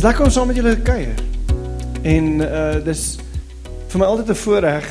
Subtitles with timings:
[0.00, 1.18] Dis lekker om saam met julle te kuier.
[2.08, 3.00] En uh dis
[3.92, 4.86] vir my altyd 'n voorreg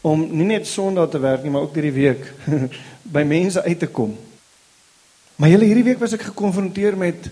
[0.00, 2.32] om nie net Sondag te werk nie, maar ook hierdie week
[3.16, 4.18] by mense uit te kom.
[5.36, 7.30] Maar julle hierdie week was ek gekonfronteer met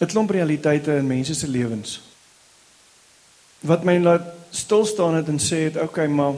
[0.00, 2.00] 'n klomp realiteite in mense se lewens.
[3.60, 6.34] Wat my laat stil staan het en sê het, okay, maar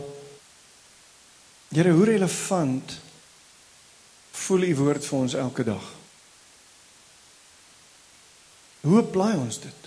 [1.69, 3.01] Here, hoe relevant
[4.31, 5.95] voel u woord vir ons elke dag?
[8.81, 9.82] Hoe apply ons dit?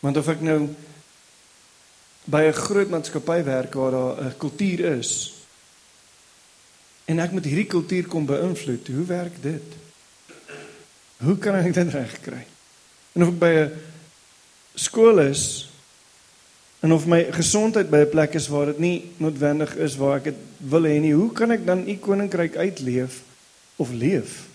[0.00, 0.68] Want of ek nou
[2.24, 5.34] by 'n groot maatskappy werk waar daar 'n kultuur is
[7.04, 9.66] en ek moet hierdie kultuur kom beïnvloed, hoe werk dit?
[11.16, 12.46] Hoe kan ek dit regkry?
[13.12, 13.72] En of ek by 'n
[14.74, 15.68] skool is
[16.80, 20.24] en of my gesondheid by 'n plek is waar dit nie noodwendig is waar ek
[20.24, 23.22] dit wil hê nie, hoe kan ek dan u koninkryk uitleef
[23.76, 24.46] of leef?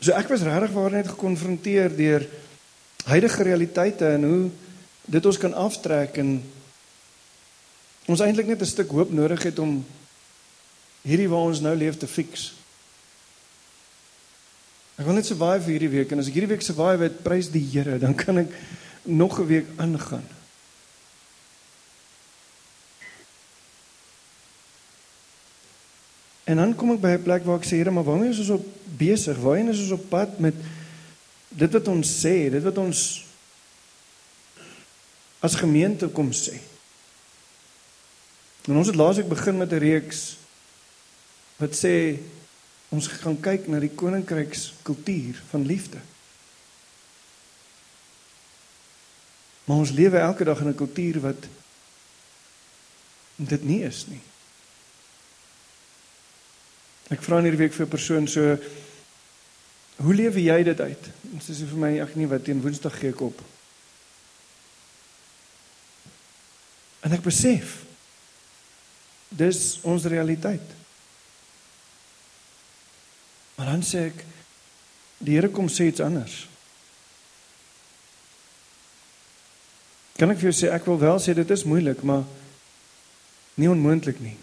[0.00, 2.26] So ek was regtig waar net gekonfronteer deur
[3.04, 4.50] huidige realiteite en hoe
[5.04, 6.36] dit ons kan aftrek en
[8.06, 9.84] ons eintlik net 'n stuk hoop nodig het om
[11.02, 12.52] hierdie waar ons nou leef te fix.
[14.96, 17.64] Ek wil net survive hierdie week en as ek hierdie week survive het, prys die
[17.72, 18.54] Here, dan kan ek
[19.02, 20.26] nog 'n week aangaan.
[26.44, 28.50] En dan kom ek by 'n plek waar ek sê, Here, maar waarmee is ons
[28.50, 29.38] op besig?
[29.38, 30.54] Waarheen is ons op pad met
[31.56, 33.00] dit wat ons sê, dit wat ons
[35.42, 36.60] as gemeente kom sê.
[38.70, 40.36] En ons het laasweek begin met 'n reeks
[41.58, 42.18] wat sê
[42.88, 45.98] ons gaan kyk na die koninkrykskultuur van liefde.
[49.64, 51.48] Maar ons lewe elke dag in 'n kultuur wat
[53.36, 54.20] dit nie is nie.
[57.10, 58.58] Ek vra hierdie week vir 'n persoon so
[60.02, 61.08] Hoe lewe jy dit uit?
[61.22, 63.38] Dit is vir my ek nie wat teen Woensdag gee ek op.
[67.06, 67.82] En ek besef
[69.32, 70.74] dis ons realiteit.
[73.54, 74.24] Maar dan sê ek
[75.22, 76.34] die Here kom sê iets anders.
[80.18, 82.26] Kan ek vir jou sê ek wil wel sê dit is moeilik, maar
[83.54, 84.34] nie onmoontlik nie.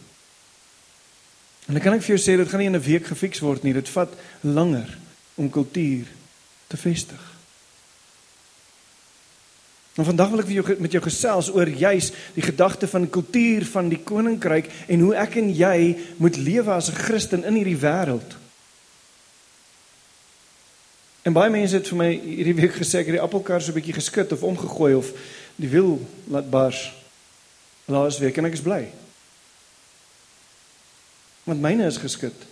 [1.68, 3.64] En dan kan ek vir jou sê dit gaan nie in 'n week gefiks word
[3.64, 4.98] nie, dit vat langer
[5.40, 6.08] om kultuur
[6.68, 7.22] te vestig.
[10.00, 13.66] En vandag wil ek vir jou met jou gesels oor juis die gedagte van kultuur
[13.68, 15.80] van die koninkryk en hoe ek en jy
[16.24, 18.38] moet lewe as 'n Christen in hierdie wêreld.
[21.28, 23.80] En baie mense het vir my hierdie week gesê ek het die appelkar so 'n
[23.80, 25.12] bietjie geskit of omgegooi of
[25.56, 26.94] die wiel laat bars.
[27.86, 28.88] Laas week en ek is bly.
[31.44, 32.48] Want myne is geskit.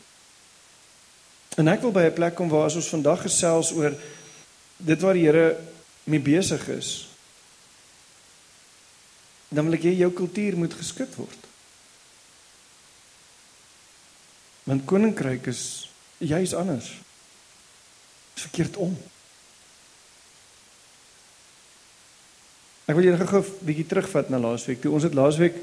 [1.58, 3.94] En ek wil by 'n plek kom waar ons vandag gesels oor
[4.78, 5.58] dit wat die Here
[6.04, 7.10] mee besig is.
[9.50, 11.42] Dan wil ek hê jou kultuur moet geskit word.
[14.64, 16.92] Want koninkryk is juis anders.
[18.36, 18.98] Verkeerd om.
[22.86, 24.82] Ek wil julle gou 'n bietjie terugvat na laasweek.
[24.82, 25.56] Toe ons het laasweek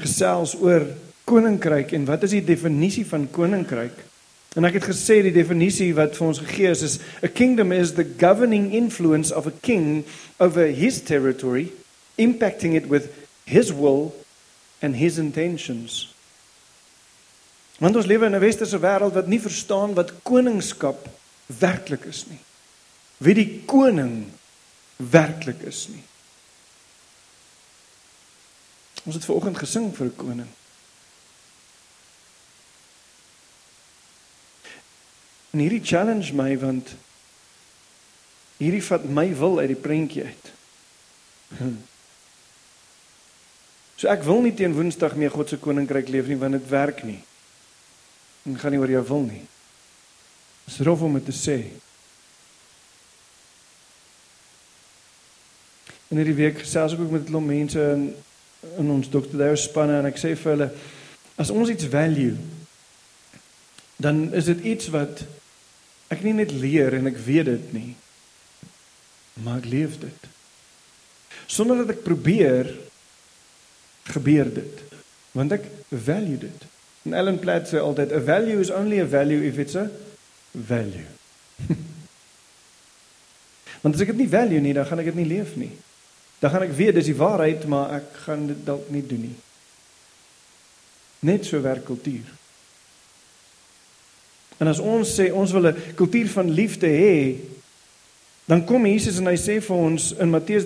[0.00, 0.86] gesels oor
[1.24, 4.07] koninkryk en wat is die definisie van koninkryk?
[4.56, 7.94] En ek het gesê die definisie wat vir ons gegee is is a kingdom is
[7.94, 10.04] the governing influence of a king
[10.38, 11.68] over his territory
[12.16, 13.12] impacting it with
[13.44, 14.14] his will
[14.82, 16.14] and his intentions.
[17.78, 21.08] Want ons lewe in 'n westerse wêreld wat nie verstaan wat koningskap
[21.46, 22.40] werklik is nie.
[23.18, 24.32] Wie die koning
[24.96, 26.02] werklik is nie.
[29.04, 30.48] Ons het ver oggend gesing vir 'n koning.
[35.50, 36.94] En hierdie challenge my want
[38.58, 40.50] hierdie vat my wil uit die prentjie uit.
[41.58, 41.78] Hm.
[43.98, 47.00] So ek wil nie teen Woensdag meer God se koninkryk leef nie want dit werk
[47.02, 47.16] nie.
[48.46, 49.40] En gaan nie oor jou wil nie.
[50.68, 51.56] Dis rof om dit te sê.
[56.12, 58.14] En hierdie week gesels ek ook met 'n klomp mense in
[58.78, 59.10] in ons.
[59.10, 60.70] Dale spanne en ek sê vir hulle
[61.34, 62.36] as ons iets value
[63.98, 65.24] dan is dit iets wat
[66.12, 67.90] ek nie net leer en ek weet dit nie
[69.42, 70.28] maar ek leef dit.
[71.46, 72.72] Sonder dat ek probeer
[74.10, 74.80] gebeur dit.
[75.36, 76.64] Want ek value dit.
[77.06, 79.86] En Ellen Platt sê altyd a value is only a value if it's a
[80.52, 81.06] value.
[83.82, 85.70] Want as ek dit nie value nie dan gaan ek dit nie leef nie.
[86.42, 89.36] Dan gaan ek weet dis die waarheid maar ek gaan dit dalk nie doen nie.
[91.30, 92.37] Net so werk kultuur
[94.58, 97.36] En as ons sê ons wil 'n kultuur van liefde hê,
[98.48, 100.64] Dan kom Jesus en hy sê vir ons in Matteus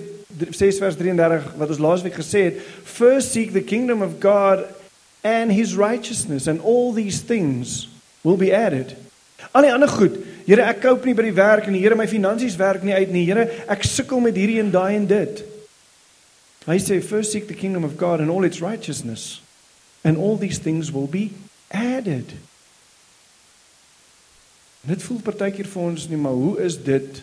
[0.55, 4.63] 6 vers 33 wat ons laasweek gesê het, "First seek the kingdom of God
[5.21, 7.89] and his righteousness and all these things
[8.21, 8.95] will be added."
[9.51, 12.07] Al die ander goed, Here, ek koop nie by die werk en die Here my
[12.07, 13.25] finansies werk nie uit nie.
[13.25, 15.43] Here, ek sukkel met hierdie en daai en dit.
[16.65, 19.41] Hy sê, "First seek the kingdom of God and all its righteousness,
[20.03, 21.31] and all these things will be
[21.71, 22.25] added."
[24.83, 27.21] Dit voel partykeer vir ons nie, maar hoe is dit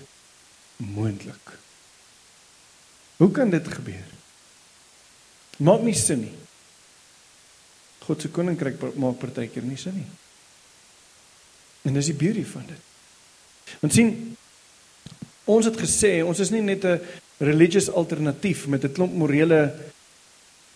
[0.81, 1.53] moontlik?
[3.21, 4.07] Hoe kan dit gebeur?
[5.61, 6.37] Maak nie sin nie.
[8.07, 10.09] God se koninkryk maak partykeer nie sin nie.
[11.85, 12.89] En dis die beauty van dit.
[13.83, 14.15] Want sien,
[15.45, 17.01] ons het gesê ons is nie net 'n
[17.39, 19.75] religious alternatief met 'n klomp morele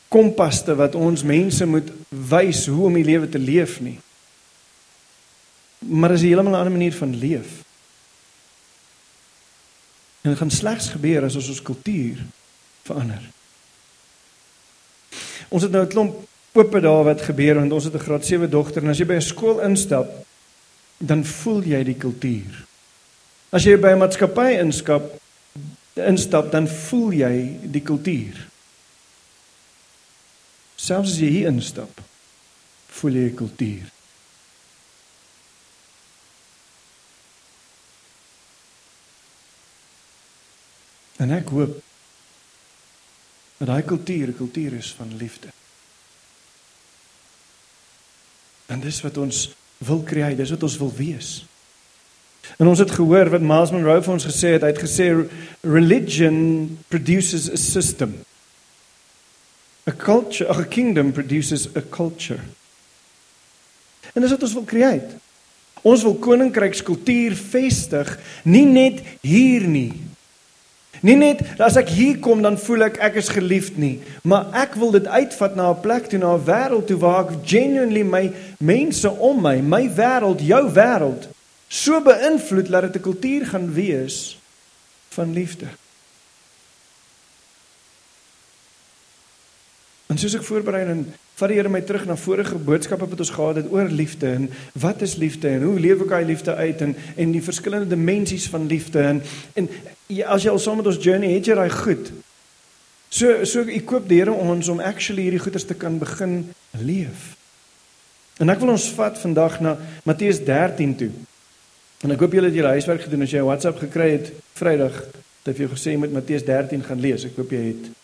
[0.08, 3.98] kompaste wat ons mense moet wys hoe om die lewe te leef nie.
[5.88, 7.48] Maar dis 'n heeltemal ander manier van leef.
[10.20, 12.18] En dit gaan slegs gebeur as ons ons kultuur
[12.82, 13.22] verander.
[15.48, 18.50] Ons het nou 'n klomp oop daar wat gebeur want ons het 'n graad 7
[18.50, 20.26] dogter en as jy by 'n skool instap,
[20.98, 22.64] dan voel jy die kultuur.
[23.50, 25.20] As jy by 'n maatskappy inskap,
[25.94, 28.46] instap, dan voel jy die kultuur.
[30.76, 32.00] Selfs as jy hier instap,
[32.88, 33.93] voel jy die kultuur.
[41.16, 41.76] En ek hoop
[43.58, 45.48] dat daai kultuur 'n kultuur is van liefde.
[48.66, 51.44] En dis wat ons wil kry, dis wat ons wil wees.
[52.58, 55.08] En ons het gehoor wat Miles Monroe vir ons gesê het, hy het gesê
[55.60, 56.38] religion
[56.88, 58.14] produces a system.
[59.88, 62.40] A culture, a kingdom produces a culture.
[64.14, 65.20] En dis wat ons wil create.
[65.84, 68.14] Ons wil koninkrykskultuur vestig,
[68.44, 69.92] nie net hier nie,
[71.04, 74.78] Nie net as ek hier kom dan voel ek ek is geliefd nie, maar ek
[74.80, 78.32] wil dit uitvat na 'n plek toe, na 'n wêreld toe waar ek genuinely my
[78.58, 81.28] mense om my, my wêreld, jou wêreld
[81.68, 84.38] so beïnvloed dat dit 'n kultuur gaan wees
[85.12, 85.66] van liefde.
[90.06, 93.32] En soos ek voorberei en vat die Here my terug na vorige boodskappe wat ons
[93.34, 96.84] gehad het oor liefde en wat is liefde en hoe leef ek daai liefde uit
[96.86, 99.22] en en die verskillende dimensies van liefde en
[99.58, 99.68] en
[100.06, 102.12] ja, as jy al saam met ons journey het jy daai goed.
[103.10, 106.44] So so ek koop die Here ons om actually hierdie goeders te kan begin
[106.78, 107.34] leef.
[108.42, 109.76] En ek wil ons vat vandag na
[110.06, 111.10] Matteus 13 toe.
[112.04, 114.96] En ek hoop julle het julle huiswerk gedoen as jy 'n WhatsApp gekry het Vrydag.
[115.42, 117.24] Het ek vir jou gesê jy moet Matteus 13 gaan lees.
[117.24, 118.03] Ek hoop jy het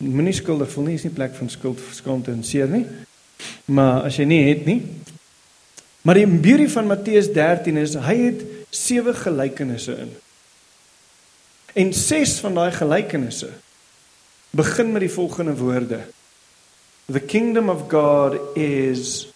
[0.00, 2.86] Moenie skuldig voel nie, is nie plek van skuld, skaamte en seer nie.
[3.68, 4.80] Maar as jy nie het nie.
[6.02, 10.14] Maar die beauty van Matteus 13 is hy het sewe gelykenisse in.
[11.84, 13.50] En ses van daai gelykenisse
[14.56, 16.00] begin met die volgende woorde.
[17.12, 19.28] The kingdom of God is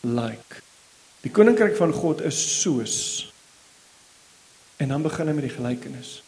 [0.00, 0.62] like.
[1.26, 2.96] Die koninkryk van God is soos.
[4.78, 6.18] En dan begin hy met die gelykenis.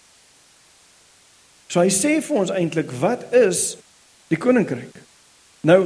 [1.70, 3.76] So hy sê vir ons eintlik wat is
[4.30, 4.96] die koninkryk?
[5.62, 5.84] Nou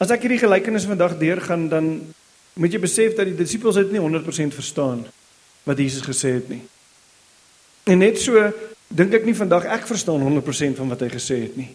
[0.00, 1.90] as ek hierdie gelykenis vandag deurgaan dan
[2.56, 5.04] moet jy besef dat die disippels dit nie 100% verstaan
[5.68, 6.62] wat Jesus gesê het nie.
[7.92, 8.40] En net so
[8.88, 11.68] dink ek nie vandag ek verstaan 100% van wat hy gesê het nie.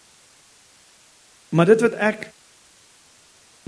[1.54, 2.28] Maar dit wat ek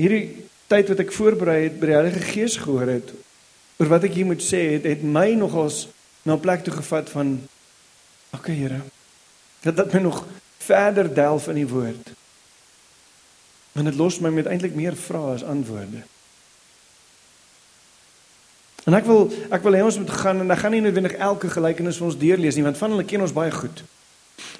[0.02, 0.24] hierdie
[0.66, 3.14] tyd wat ek voorberei het by die Heilige Gees gehoor het
[3.78, 5.86] oor wat ek hier moet sê het, het my nogals
[6.26, 7.38] na 'n plek toe gevat van
[8.34, 8.82] okay Here
[9.60, 10.24] dat dit my nog
[10.58, 12.12] verder delf in die woord.
[13.72, 16.04] En dit los my met eintlik meer vrae as antwoorde.
[18.88, 21.50] En ek wil ek wil hê ons moet gaan en ek gaan nie noodwendig elke
[21.52, 23.82] gelykenis vir ons deurlees nie want van hulle ken ons baie goed.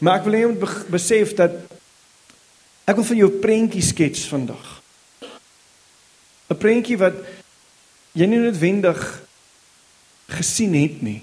[0.05, 1.57] Maar ek wil hê jy moet besef dat
[2.89, 4.83] ek wil van jou 'n prentjie skets vandag.
[6.51, 7.17] 'n Prentjie wat
[8.13, 9.01] jy nie noodwendig
[10.29, 11.23] gesien het nie.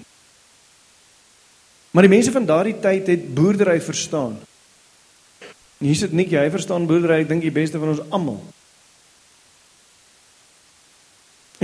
[1.96, 4.34] Maar die mense van daardie tyd het boerdery verstaan.
[5.80, 8.36] Hier sit Nik, jy verstaan boerdery, ek dink die beste van ons almal.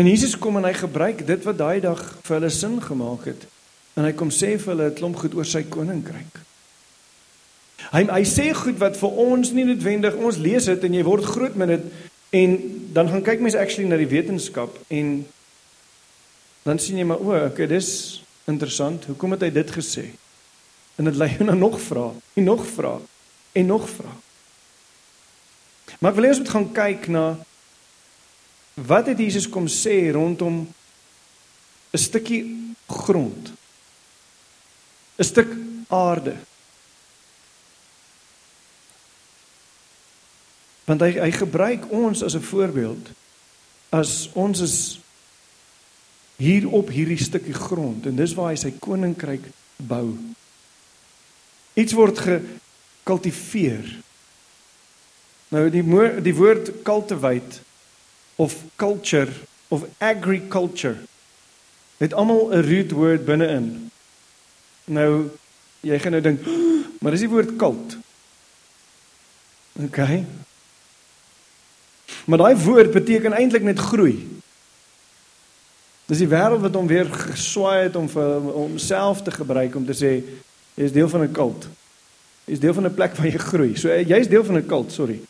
[0.01, 3.45] En Jesus kom en hy gebruik dit wat daai dag vir hulle sin gemaak het.
[3.93, 6.41] En hy kom sê vir hulle 'n klomp goed oor sy koninkryk.
[7.93, 11.25] Hy hy sê goed wat vir ons nie noodwendig ons lees dit en jy word
[11.29, 11.85] groot met dit
[12.31, 12.59] en
[12.93, 15.27] dan gaan kyk mense actually na die wetenskap en
[16.65, 19.05] dan sien jy maar o, okay, dis interessant.
[19.05, 20.11] Hoekom het hy dit gesê?
[20.97, 23.01] En dit lei jou na nog vrae, en nog vrae,
[23.53, 24.19] en nog vrae.
[25.99, 27.25] Maar ek wil eers moet gaan kyk na
[28.75, 30.67] wat het Jesus kom sê rondom
[31.93, 33.53] 'n stukkie grond.
[35.19, 35.51] 'n stuk
[35.89, 36.37] aarde.
[40.85, 43.11] Want hy hy gebruik ons as 'n voorbeeld
[43.93, 45.02] as ons is
[46.43, 49.45] hier op hierdie stukkie grond en dis waar hy sy koninkryk
[49.77, 50.17] bou.
[51.79, 53.87] Iets word gekultiveer.
[55.55, 55.85] Nou die
[56.25, 57.63] die woord cultivate
[58.43, 59.31] of culture
[59.73, 60.99] of agriculture
[62.03, 63.91] het almal 'n root woord binne-in.
[64.85, 65.31] Nou
[65.81, 66.41] jy gaan nou dink,
[67.01, 67.97] maar dis die woord cult.
[69.73, 69.99] OK.
[72.27, 74.42] Maar daai woord beteken eintlik net groei.
[76.13, 79.95] Dis die wêreld wat hom weer geswaai het om vir homself te gebruik om te
[79.97, 80.11] sê
[80.77, 81.65] jy is deel van 'n kult.
[82.45, 83.77] Jy is deel van 'n plek waar jy groei.
[83.77, 85.21] So jy's deel van 'n kult, sorry.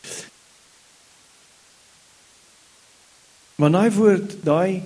[3.54, 4.82] Maar daai woord, daai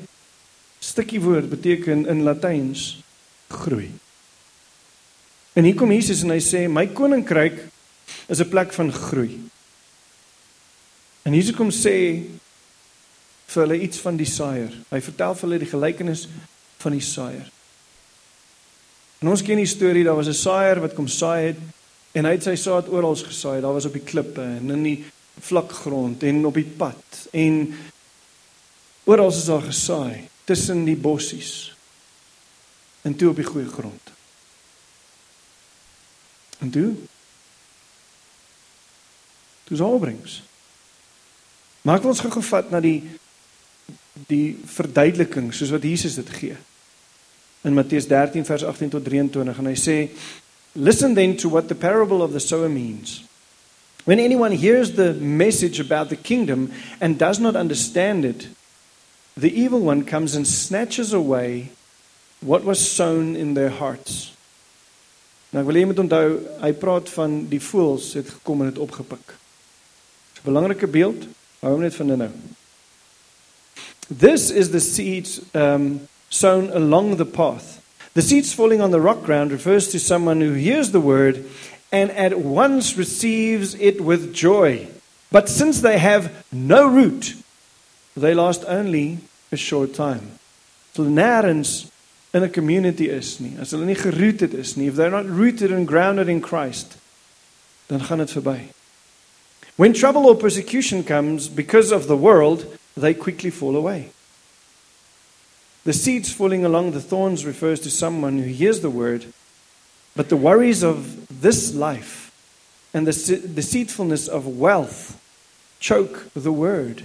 [0.79, 3.01] stukkie woord beteken in Latyns
[3.49, 3.91] groei.
[5.55, 7.69] En hier kom Jesus en hy sê my koninkryk
[8.29, 9.41] is 'n plek van groei.
[11.23, 12.21] En Jesus kom sê
[13.47, 14.73] vir hulle iets van die saaier.
[14.91, 16.27] Hy vertel vir hulle die gelykenis
[16.83, 17.47] van die saaier.
[19.23, 21.61] En ons ken die storie, daar was 'n saaier wat kom saai het
[22.13, 23.61] en hy het sy saad oral gesaai.
[23.61, 25.05] Daar was op die klippe en in die
[25.41, 27.75] vlak grond en op die pad en
[29.05, 31.75] oral is daar gesaai tussen die bossies
[33.03, 34.13] en toe op die goeie grond.
[36.59, 36.95] En toe?
[39.69, 40.43] Dis opbrengs.
[41.83, 43.03] Maar ek wil ons gou gevat na die
[44.29, 46.57] die verduideliking soos wat Jesus dit gee.
[47.67, 49.97] In Matteus 13 vers 18 tot 23 en hy sê
[50.75, 53.25] listen then to what the parable of the sower means.
[54.05, 56.71] When anyone hears the message about the kingdom
[57.01, 58.49] and does not understand it,
[59.37, 61.71] the evil one comes and snatches away
[62.41, 64.33] what was sown in their hearts.
[65.51, 68.81] Nou ek wil jy moet onthou, hy praat van die voëls het gekom en dit
[68.83, 69.35] opgepik.
[70.43, 71.27] 'n belangrike beeld.
[71.61, 72.31] Hou hom net van nou.
[74.11, 77.83] This is the seed um, sown along the path.
[78.15, 81.45] The seeds falling on the rock ground refers to someone who hears the word
[81.93, 84.89] and at once receives it with joy.
[85.31, 87.35] But since they have no root,
[88.17, 89.19] they last only
[89.53, 90.39] a short time.
[90.95, 91.91] So nêrens
[92.33, 95.71] in 'n community is nie, as hulle nie gerooted is nie, if they're not rooted
[95.73, 96.97] and grounded in Christ,
[97.89, 98.61] dan gaan dit verby.
[99.77, 104.11] When trouble or persecution comes because of the world, they quickly fall away.
[105.85, 109.27] The seeds falling along the thorns refers to someone who hears the word,
[110.17, 112.33] but the worries of this life
[112.93, 115.21] and the deceitfulness of wealth
[115.79, 117.03] choke the word,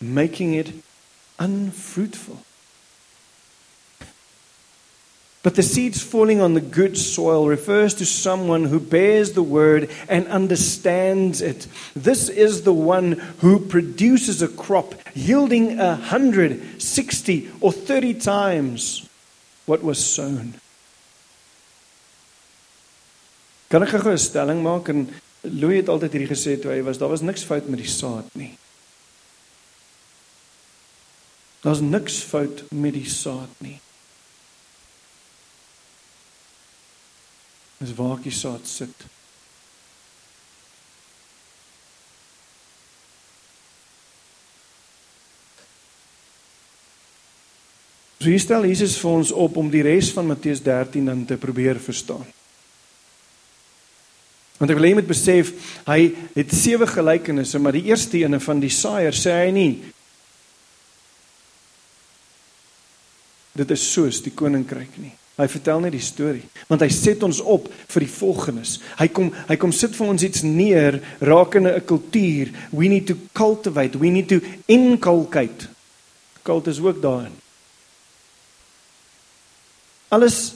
[0.00, 0.72] making it
[1.38, 2.40] unfruitful.
[5.44, 9.90] But the seeds falling on the good soil refers to someone who bears the word
[10.08, 11.68] and understands it.
[11.94, 19.06] This is the one who produces a crop yielding a hundred, sixty, or thirty times
[19.66, 20.54] what was sown.
[23.68, 25.12] Kan ek gou 'n stelling maak en
[25.44, 28.24] Louis het altyd hierdie gesê toe hy was daar was niks fout met die saad
[28.32, 28.56] nie.
[31.60, 33.80] Daar's niks fout met die saad nie.
[37.84, 39.04] Dis waar die saad sit.
[48.24, 51.36] So hier stel Jesus vir ons op om die res van Matteus 13 dan te
[51.36, 52.24] probeer verstaan.
[54.56, 55.50] Want ek wil hê jy moet besef,
[55.84, 55.98] hy
[56.32, 59.72] het sewe gelykenisse, maar die eerste ene van die saaier sê hy nie
[63.54, 65.12] dit is soos die koninkryk nie.
[65.34, 68.76] Hy vertel net die storie, want hy set ons op vir die volgenes.
[69.00, 72.52] Hy kom hy kom sit vir ons iets neer rakende 'n kultuur.
[72.70, 75.66] We need to cultivate, we need to inculcate.
[76.42, 77.34] Kult is ook daarin.
[80.08, 80.54] Alles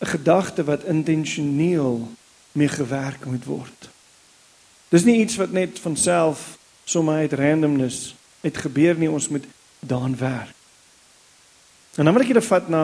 [0.00, 2.08] 'n gedagte wat intentioneel
[2.52, 3.88] mee gewerk moet word.
[4.88, 9.44] Dis nie iets wat net van self sommer uit randomness het gebeur nie, ons moet
[9.80, 10.54] daaraan werk.
[11.94, 12.82] En dan wil ek julle vat na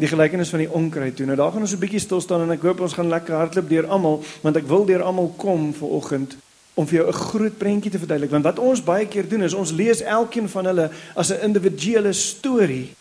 [0.00, 1.26] die gelykenis van die onkruid toe.
[1.28, 3.68] Nou daar gaan ons 'n bietjie stil staan en ek hoop ons gaan lekker hardloop
[3.68, 6.36] deur almal, want ek wil deur almal kom vir oggend
[6.74, 8.30] om vir jou 'n groot prentjie te verduidelik.
[8.30, 12.12] Want wat ons baie keer doen is ons lees elkeen van hulle as 'n individuele
[12.12, 12.94] storie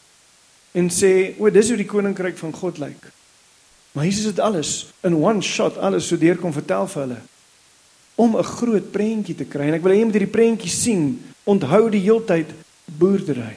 [0.72, 3.12] en sê, "O, dis hoe die koninkryk van God lyk."
[3.92, 7.22] Maar Jesus het alles in one shot alles so deurkom vertel vir hulle
[8.16, 9.68] om 'n groot prentjie te kry.
[9.68, 11.24] En ek wil hê jy moet hierdie prentjie sien.
[11.44, 12.48] Onthou die heeltyd
[12.86, 13.56] boerdery.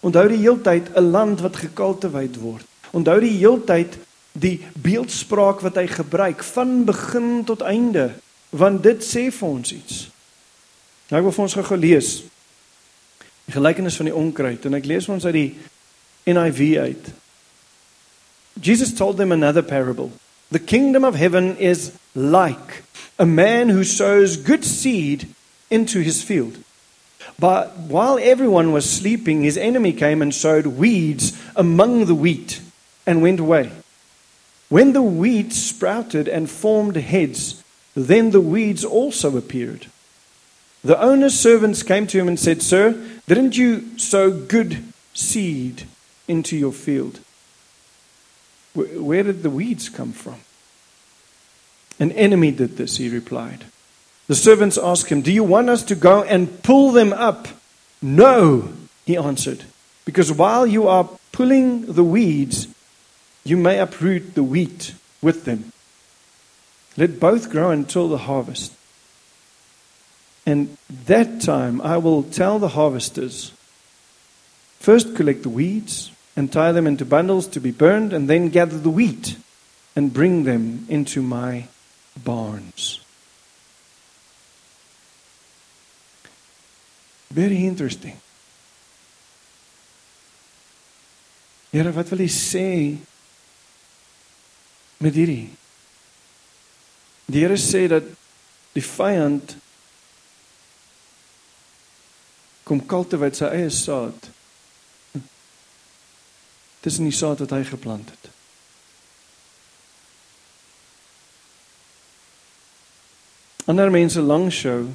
[0.00, 2.64] Onthou die heeltyd 'n land wat gekultiveer word.
[2.90, 3.98] Onthou die heeltyd
[4.32, 8.10] die beeldspraak wat hy gebruik van begin tot einde,
[8.50, 10.10] want dit sê vir ons iets.
[11.10, 12.22] Nou ek wil vir ons gou lees.
[13.44, 15.54] Die gelykenis van die onkruid en ek lees ons uit die
[16.30, 17.10] NIV uit.
[18.62, 20.10] Jesus told them another parable.
[20.50, 22.82] The kingdom of heaven is like
[23.18, 25.26] a man who sows good seed
[25.68, 26.58] into his field.
[27.40, 32.60] But while everyone was sleeping, his enemy came and sowed weeds among the wheat
[33.06, 33.72] and went away.
[34.68, 39.86] When the wheat sprouted and formed heads, then the weeds also appeared.
[40.84, 42.92] The owner's servants came to him and said, Sir,
[43.26, 45.84] didn't you sow good seed
[46.28, 47.20] into your field?
[48.74, 50.40] Where did the weeds come from?
[51.98, 53.64] An enemy did this, he replied.
[54.30, 57.48] The servants asked him, Do you want us to go and pull them up?
[58.00, 58.72] No,
[59.04, 59.64] he answered,
[60.04, 62.68] because while you are pulling the weeds,
[63.42, 65.72] you may uproot the wheat with them.
[66.96, 68.72] Let both grow until the harvest.
[70.46, 73.50] And that time I will tell the harvesters
[74.78, 78.78] first collect the weeds and tie them into bundles to be burned, and then gather
[78.78, 79.38] the wheat
[79.96, 81.66] and bring them into my
[82.16, 83.00] barns.
[87.30, 88.16] Very interesting.
[91.70, 92.68] Here wat wil hy sê
[94.98, 95.46] met hierdie?
[97.30, 98.08] Die Here sê dat
[98.74, 99.54] die vyand
[102.66, 104.26] kom kultiveer sy eie saad
[106.82, 108.28] tussen die saad wat hy geplant het.
[113.70, 114.88] Ander mense langs jou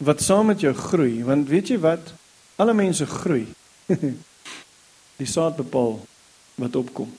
[0.00, 2.12] wat saam met jou groei, want weet jy wat?
[2.60, 3.44] Alle mense groei.
[5.20, 5.98] die saad bepaal
[6.60, 7.10] wat opkom.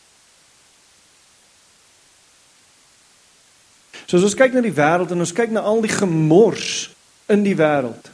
[4.09, 6.89] So as ons kyk na die wêreld en ons kyk na al die gemors
[7.31, 8.09] in die wêreld.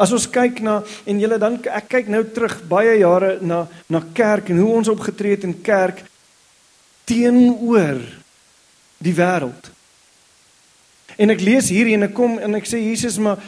[0.00, 4.00] As ons kyk na en julle dan ek kyk nou terug baie jare na na
[4.14, 6.04] kerk en hoe ons opgetree het in kerk
[7.10, 8.00] teenoor
[9.04, 9.73] die wêreld.
[11.16, 13.42] En ek lees hierdie en ek kom en ek sê Jesus maar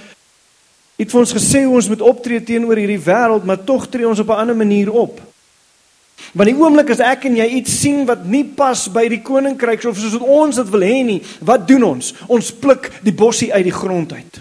[0.96, 4.30] het vir ons gesê ons moet optree teenoor hierdie wêreld, maar tog tree ons op
[4.30, 5.20] 'n ander manier op.
[6.32, 9.84] Want die oomblik as ek en jy iets sien wat nie pas by die koninkryk
[9.84, 12.14] of soos ons dit wil hê nie, wat doen ons?
[12.28, 14.40] Ons pluk die bossie uit die grond uit.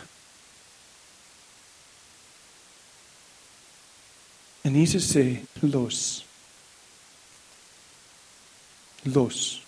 [4.64, 6.26] En Jesus sê los.
[9.04, 9.65] Los.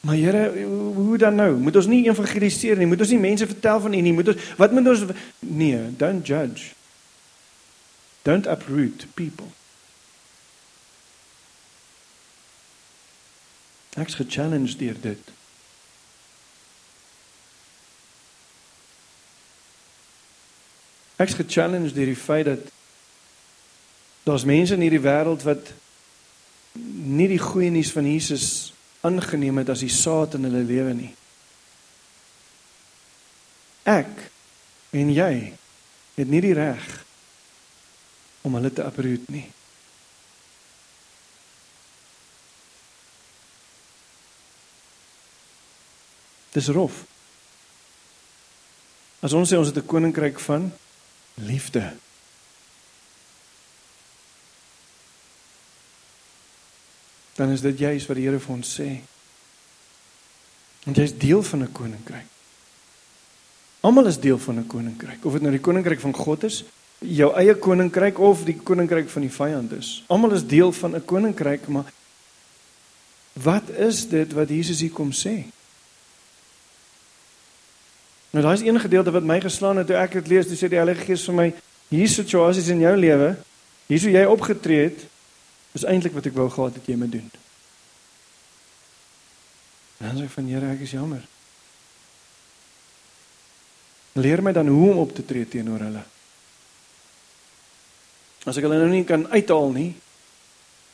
[0.00, 1.56] Maar Here, hoe dan nou?
[1.56, 2.86] Moet ons nie evangeliseer nie?
[2.86, 4.12] Moet ons nie mense vertel van U nie?
[4.12, 5.04] Moet ons wat moet ons
[5.38, 6.72] nee, don't judge.
[8.22, 9.46] Don't uproot people.
[14.00, 15.32] Ek's gechallenged deur dit.
[21.20, 22.70] Ek's gechallenged deur die feit dat
[24.22, 25.72] Daar's mense in hierdie wêreld wat
[27.02, 31.12] nie die goeie nuus van Jesus aangeneem het as die saad in hulle lewe nie.
[33.88, 34.26] Ek
[34.96, 35.32] en jy
[36.16, 36.84] het nie die reg
[38.44, 39.46] om hulle te uproot nie.
[46.50, 47.04] Dis rof.
[49.22, 50.72] As ons sê ons het 'n koninkryk van
[51.34, 51.94] liefde.
[57.40, 58.90] Dan is dit juist wat die Here vir ons sê.
[60.84, 62.26] Want jy's deel van 'n koninkryk.
[63.80, 65.24] Almal is deel van 'n koninkryk.
[65.24, 66.64] Of dit nou die koninkryk van God is,
[66.98, 70.04] jou eie koninkryk of die koninkryk van die vyand is.
[70.06, 71.84] Almal is deel van 'n koninkryk, maar
[73.32, 75.44] wat is dit wat Jesus hier kom sê?
[78.30, 80.76] Nou daar's een gedeelte wat my geslaan het toe ek dit lees, dis sê die
[80.76, 81.54] Heilige Gees vir my,
[81.88, 83.36] hier situasies in jou lewe,
[83.86, 85.06] hier hoe jy opgetree het,
[85.72, 87.28] Dis eintlik wat ek wou gehad het jy moet doen.
[90.00, 91.26] En dan sê van Here, ek is jammer.
[94.18, 96.02] Leer my dan hoe om op te tree teenoor hulle.
[98.48, 99.90] As ek hulle nou nie kan uithaal nie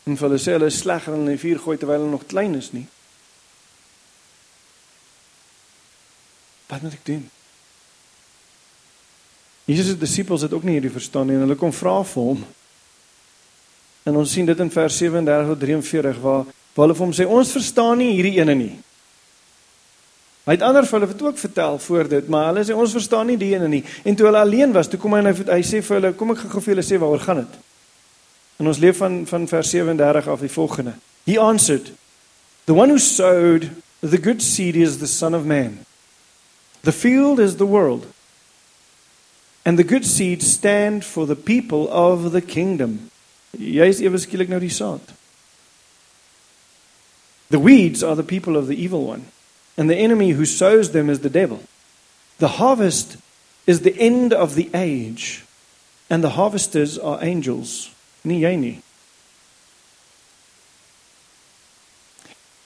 [0.06, 2.12] en vir hulle sê hulle is sleg en hulle in die vuur gooi terwyl hulle
[2.12, 2.84] nog klein is nie.
[6.66, 7.24] Wat moet ek doen?
[9.66, 12.44] Jesus se disippels het ook nie hierdie verstaan nie en hulle kom vra vir hom.
[14.06, 17.24] En ons sien dit in vers 37 tot 43 waar waar hulle vir hom sê
[17.24, 18.72] ons verstaan nie hierdie ene nie.
[20.46, 23.26] Hy het ander vir hulle het ook vertel voor dit, maar hulle sê ons verstaan
[23.32, 23.80] nie die ene nie.
[24.04, 26.34] En toe hulle alleen was, toe kom hy en hy, hy sê vir hulle, kom
[26.34, 27.56] ek gaan gou vir julle sê waaroor gaan dit.
[28.60, 30.94] En ons leef van van vers 37 af die volgende.
[31.24, 31.90] He answered,
[32.68, 35.80] "The one who sowed the good seed is the son of man.
[36.82, 38.06] The field is the world.
[39.64, 43.10] And the good seed stand for the people of the kingdom."
[43.58, 45.02] Jy is ewe skielik nou die saad.
[47.48, 49.26] The weeds are the people of the evil one,
[49.76, 51.62] and the enemy who sows them is the devil.
[52.38, 53.16] The harvest
[53.66, 55.44] is the end of the age,
[56.10, 57.90] and the harvesters are angels.
[58.24, 58.82] Nie jy nie.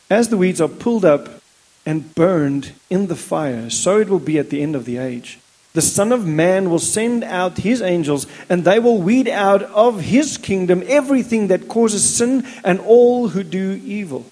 [0.08, 1.40] As the weeds are pulled up
[1.86, 5.38] and burned in the fire, so it will be at the end of the age.
[5.72, 10.00] The Son of Man will send out his angels, and they will weed out of
[10.00, 14.26] his kingdom everything that causes sin and all who do evil.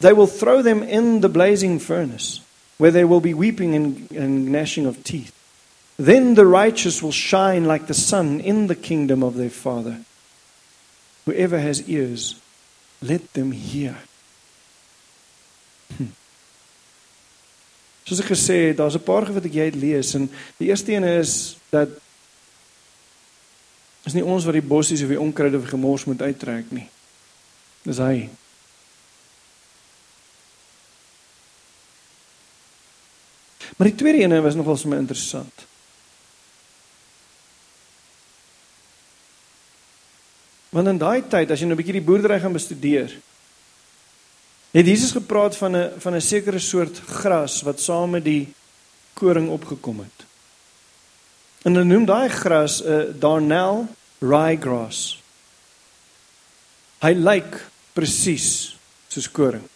[0.00, 2.40] They will throw them in the blazing furnace,
[2.76, 5.34] where there will be weeping and, and gnashing of teeth.
[5.98, 10.02] Then the righteous will shine like the sun in the kingdom of their Father.
[11.24, 12.40] Whoever has ears,
[13.02, 13.98] let them hear.
[15.96, 16.12] Hm.
[18.08, 20.68] Soos ek gesê het, daar's 'n paar goed wat ek jy het lees en die
[20.68, 21.88] eerste een is dat
[24.08, 26.88] is nie ons wat die bossies of die onkruid of die gemors moet uittrek nie.
[27.84, 28.30] Dis hy.
[33.76, 35.66] Maar die tweede een was nogal so interessant.
[40.72, 43.12] Want in daai tyd as jy nou 'n bietjie die boerdery gaan bestudeer,
[44.78, 48.54] het Jesus gepraat van 'n van 'n sekere soort gras wat saam met die
[49.12, 50.26] koring opgekom het.
[51.62, 53.88] En hulle noem daai gras 'n uh, darnel
[54.18, 55.22] ryegrass.
[56.98, 58.76] Hy lyk presies
[59.08, 59.68] soos koring.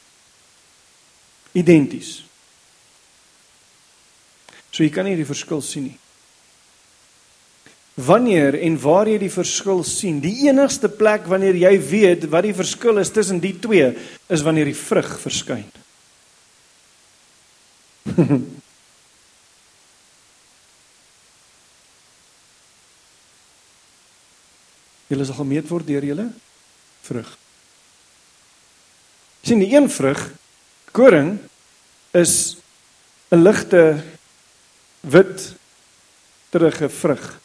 [1.53, 2.25] Identies.
[4.71, 6.02] So jy kan nie die verskil sien nie
[7.95, 10.21] wanneer en waar jy die verskil sien.
[10.25, 13.93] Die enigste plek wanneer jy weet wat die verskil is tussen die twee
[14.33, 15.69] is wanneer die vrug verskyn.
[25.13, 26.25] julle sal gemeet word deur julle
[27.05, 27.29] vrug.
[29.43, 30.31] sien die een vrug
[30.97, 31.39] koring
[32.17, 32.57] is
[33.31, 34.03] 'n ligte
[35.03, 35.55] wit
[36.51, 37.42] terugge vrug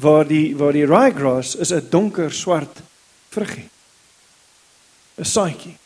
[0.00, 2.82] waar die waar die ryegrass is 'n donker swart
[3.30, 3.68] vruggie.
[5.16, 5.76] 'n Saadjie.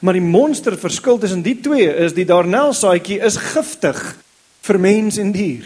[0.00, 4.00] Maar die monster verskil tussen die twee is die darnel saadjie is giftig
[4.60, 5.64] vir mens en dier.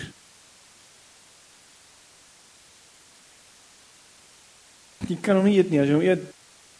[5.09, 6.27] Jy kan hom nie eet nie jy hom eet.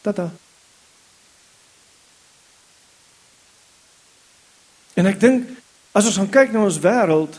[0.03, 0.29] Tata.
[4.95, 5.49] En ek dink
[5.97, 7.39] as ons gaan kyk na ons wêreld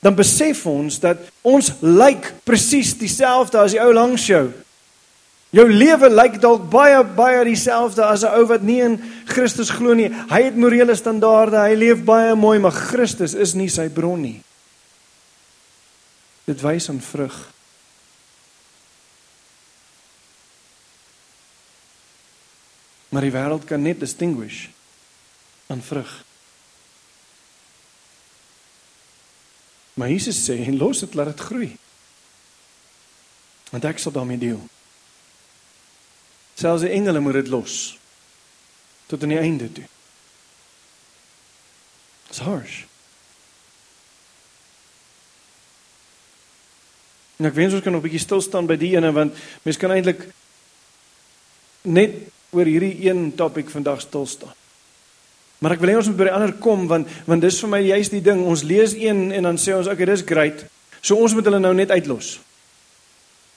[0.00, 4.46] dan besef ons dat ons lyk presies dieselfde as die ou langs jou.
[5.50, 9.94] Jou lewe lyk dalk baie baie dieselfde as 'n ou wat nie in Christus glo
[9.94, 10.08] nie.
[10.08, 14.42] Hy het morele standaarde, hy leef baie mooi, maar Christus is nie sy bron nie.
[16.44, 17.48] Dit wys aan vrug.
[23.08, 24.68] Maar die wêreld kan net distinguish
[25.66, 26.27] aan vrug.
[29.98, 31.70] Maar Jesus sê en los dit laat dit groei.
[33.70, 34.60] Want ek sal daarmee deel.
[36.54, 37.96] Selfs die engele moet dit los
[39.10, 39.86] tot aan die einde toe.
[42.28, 42.84] It's harsh.
[47.38, 49.80] En ek wens ons kan nog 'n bietjie stil staan by die ene want mense
[49.80, 50.28] kan eintlik
[51.82, 54.57] net oor hierdie een topik vandag stil staan.
[55.58, 57.80] Maar ek wil hê ons moet by die ander kom want want dis vir my
[57.82, 58.44] juist die ding.
[58.46, 60.62] Ons lees een en dan sê ons okay, dis great.
[61.02, 62.36] So ons moet hulle nou net uitlos.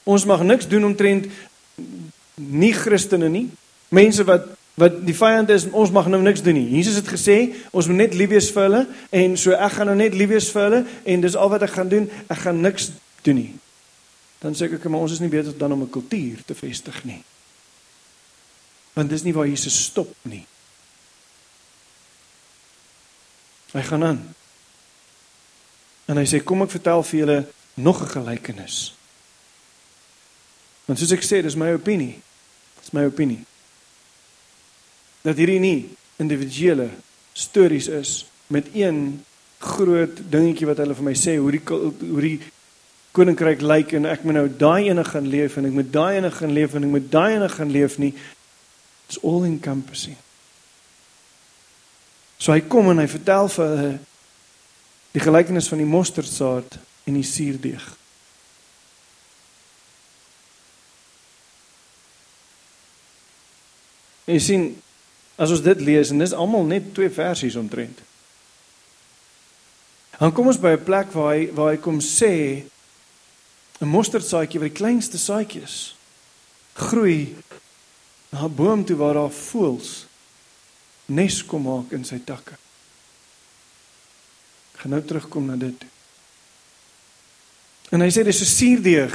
[0.10, 1.30] Ons mag niks doen omtrent
[2.36, 3.48] nie Christene nie.
[3.94, 6.78] Mense wat wat die vyand is, ons mag nou niks doen nie.
[6.78, 7.36] Jesus het gesê
[7.76, 8.80] ons moet net lief wees vir hulle
[9.20, 10.80] en so ek gaan nou net lief wees vir hulle
[11.14, 12.08] en dis al wat ek gaan doen.
[12.32, 12.90] Ek gaan niks
[13.26, 13.52] doen nie.
[14.42, 17.04] Dan sê ek ek maar ons is nie beter dan om 'n kultuur te vestig
[17.06, 17.22] nie.
[18.96, 20.48] Want dis nie waar Jesus stop nie.
[23.72, 24.22] Hy gaan aan.
[26.12, 27.40] En hy sê kom ek vertel vir julle
[27.74, 28.94] nog 'n gelykenis.
[30.86, 32.20] Want soos ek sê, dis my opinie.
[32.82, 33.46] Dis my opinie.
[35.22, 36.90] Dat hierdie nie individuele
[37.34, 39.24] stories is met een
[39.58, 41.62] groot dingetjie wat hulle vir my sê hoe die
[42.10, 42.40] hoe die
[43.12, 46.32] koninkryk lyk en ek moet nou daai ene gaan leef en ek moet daai ene
[46.32, 48.14] gaan leef en ek moet daai ene gaan leef nie.
[49.08, 50.18] It's all encompassing.
[52.42, 53.90] So hy kom en hy vertel vir hulle
[55.14, 57.84] die gelykenis van die mosterdsaad en die suurdeeg.
[64.26, 64.66] En jy sien
[65.38, 68.02] as ons dit lees en dis almal net twee versies omtrent.
[70.18, 72.64] Dan kom ons by 'n plek waar hy waar hy kom sê
[73.82, 75.96] 'n mosterdsaadjie wat die kleinste saadjie is
[76.74, 77.36] groei
[78.32, 80.11] na 'n boom toe waar daar voëls
[81.12, 82.56] nes kom maak in sy takke.
[84.74, 85.86] Ek gaan nou terugkom na dit.
[87.92, 89.14] En hy sê dis 'n suurdeeg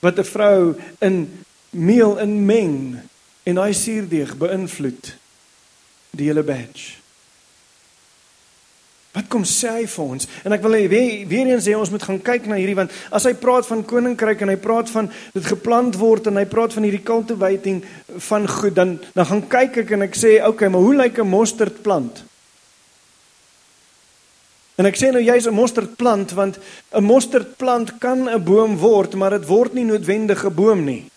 [0.00, 3.02] wat 'n vrou in meel inmeng
[3.44, 5.14] en daai suurdeeg beïnvloed
[6.16, 7.05] die hele batch.
[9.16, 10.26] Wat kom sê hy vir ons?
[10.44, 12.92] En ek wil hê weer, weer eens sê ons moet gaan kyk na hierdie want
[13.16, 16.76] as hy praat van koninkryk en hy praat van dit geplant word en hy praat
[16.76, 17.78] van hierdie cultivating
[18.28, 21.32] van goed dan dan gaan kyk ek en ek sê okay, maar hoe lyk 'n
[21.32, 22.20] mosterdplant?
[24.76, 26.58] En ek sê nou jy's 'n mosterdplant want
[26.92, 31.08] 'n mosterdplant kan 'n boom word, maar dit word nie noodwendig 'n boom nie.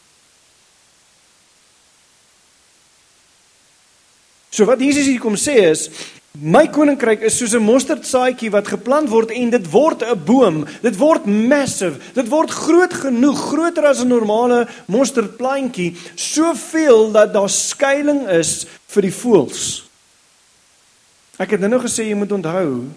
[4.50, 5.90] So wat Jesus hier kom sê is
[6.38, 10.66] My koninkryk is soos 'n mosterdsaadjie wat geplant word en dit word 'n boom.
[10.82, 11.98] Dit word massive.
[12.14, 19.02] Dit word groot genoeg, groter as 'n normale mosterdplantjie, soveel dat daar skuilings is vir
[19.02, 19.90] die voëls.
[21.40, 22.92] Ek het nou gesê jy moet onthou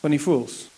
[0.00, 0.68] van die voëls.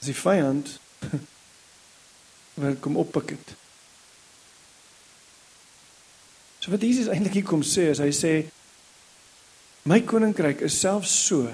[0.00, 0.78] As die vyand
[2.60, 3.63] wil kom oppik het.
[6.64, 8.30] So wat Jesus eintlik hier kom sê is hy sê
[9.84, 11.44] my koninkryk is selfs so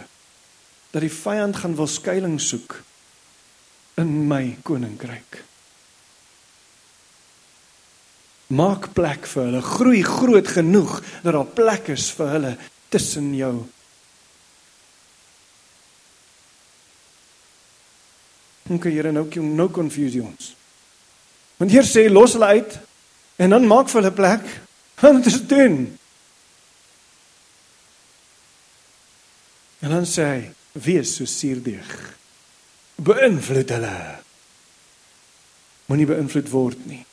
[0.93, 2.77] dat die vyand gaan wil skuilings soek
[3.99, 5.41] in my koninkryk.
[8.55, 10.95] Maak plek vir hulle, groei groot genoeg
[11.27, 12.55] dat daar plek is vir hulle
[12.95, 13.53] tussen jou.
[18.71, 20.55] Okay, Here, nou nou confuse ons.
[21.59, 22.83] Want hier sê los hulle uit
[23.43, 24.51] en dan maak vir hulle plek
[25.01, 25.99] Wat is doen?
[29.79, 32.17] En dan sê hy: "Wees so suurdeeg.
[33.01, 34.19] Beïnvloed hulle.
[35.89, 37.07] Moenie beïnvloed word nie.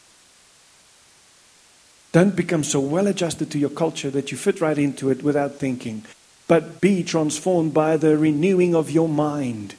[2.11, 5.59] Don't become so well adjusted to your culture that you fit right into it without
[5.59, 6.03] thinking,
[6.47, 9.75] but be transformed by the renewing of your mind."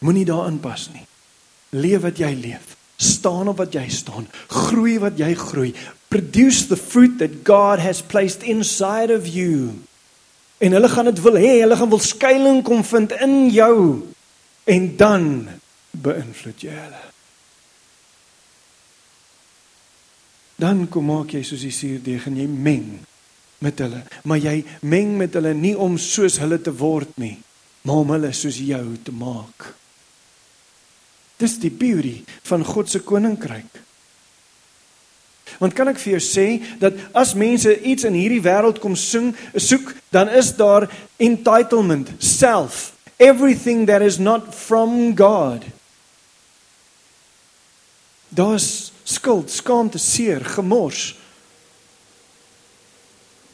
[0.00, 1.06] Moenie daarin pas nie.
[1.70, 5.72] Leef wat jy leef staan op wat jy staan, groei wat jy groei,
[6.12, 9.80] produce the fruit that God has placed inside of you.
[10.60, 13.76] En hulle gaan dit wil hê, hulle gaan wil skuilings kom vind in jou
[14.68, 15.24] en dan
[15.90, 17.04] beïnvloed jy hulle.
[20.60, 22.88] Dan kom maak jy soos die suurdeeg en jy meng
[23.64, 27.38] met hulle, maar jy meng met hulle nie om soos hulle te word nie,
[27.88, 29.70] maar om hulle soos jou te maak.
[31.40, 33.80] Dis die beauty van God se koninkryk.
[35.60, 36.46] Want kan ek vir jou sê
[36.80, 40.86] dat as mense iets in hierdie wêreld kom sing, soek, dan is daar
[41.20, 45.66] entitlement, self, everything that is not from God.
[48.30, 51.16] Daar's skuld, skaamte, seer, gemors.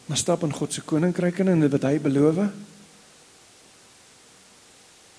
[0.06, 2.44] Maar stap in God se koninkryk in en wat hy beloof.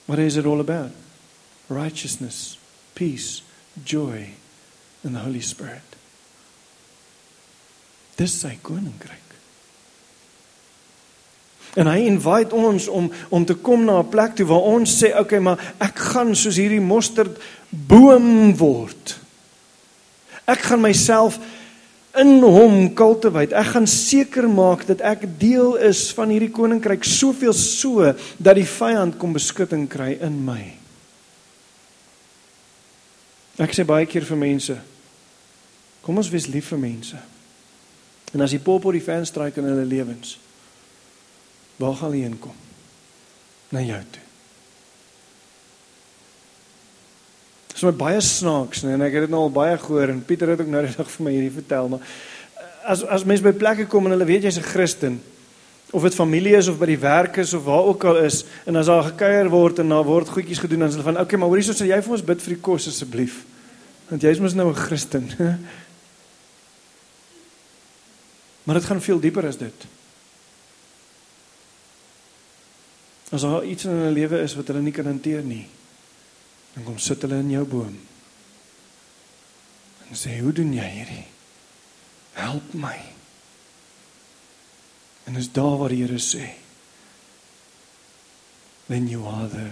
[0.08, 1.07] What is it all about?
[1.70, 2.58] Righteousness,
[2.96, 3.42] peace,
[3.84, 4.30] joy
[5.04, 5.84] in the Holy Spirit.
[8.18, 9.28] Dis sy koninkryk.
[11.78, 15.12] En hy invite ons om om te kom na 'n plek toe waar ons sê,
[15.12, 17.38] "Oké, okay, maar ek gaan soos hierdie mosterd
[17.70, 19.20] boom word.
[20.48, 21.40] Ek gaan myself
[22.16, 23.54] in hom kultiveer.
[23.54, 28.66] Ek gaan seker maak dat ek deel is van hierdie koninkryk soveel so dat die
[28.66, 30.87] vyand kom beskutting kry in my."
[33.58, 34.78] Ek sê baie keer vir mense
[36.08, 37.18] kom ons wees lief vir mense.
[38.32, 40.38] En as die pop op die venster stryk in hulle lewens,
[41.76, 42.56] waar gaan hulle heen kom?
[43.76, 44.24] Na jou toe.
[47.68, 50.24] Dit is my baie snaaks, nee, en ek het dit nou al baie gehoor en
[50.26, 52.16] Pieter het ook nou die dag vir my hierdie vertel, maar
[52.88, 55.20] as as mense by plekke kom en hulle weet jy's 'n Christen,
[55.92, 58.76] of dit familie is of by die werk is of waar ook al is en
[58.76, 61.48] as daar gekuier word en daar word goedjies gedoen dan is hulle van okay maar
[61.48, 63.46] hoorie so sê jy vir ons bid vir die kos asseblief.
[64.10, 65.32] Want jy is mos nou 'n Christen
[68.68, 69.88] maar dit gaan veel dieper as dit.
[73.32, 75.68] As daar iets in hulle lewe is wat hulle nie kan hanteer nie
[76.76, 78.00] dan kom sit hulle in jou boom.
[80.10, 81.26] En sê hoe doen jy hierdie?
[82.34, 83.17] Help my
[85.28, 86.48] En dis daar waar die Here sê
[88.88, 89.72] when you are the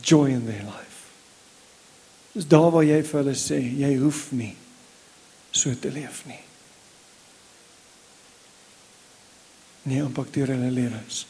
[0.00, 1.10] joy in their life.
[2.32, 4.54] Dis daar waar jy vir hulle sê jy hoef nie
[5.52, 6.40] so te leef nie.
[9.90, 11.26] Nie impakteer hulle lewens.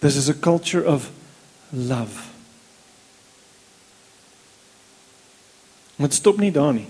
[0.00, 1.10] This is a culture of
[1.70, 2.30] love.
[6.00, 6.88] Dit stop nie daar nie.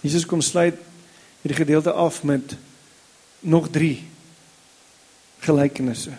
[0.00, 0.76] Jesus kom sluit
[1.42, 2.56] hierdie gedeelte af met
[3.40, 4.08] nog 3
[5.40, 6.12] gelykenisse.